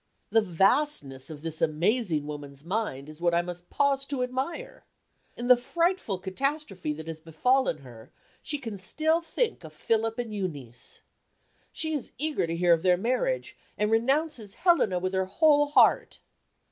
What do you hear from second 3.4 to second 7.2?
must pause to admire. In the frightful catastrophe that has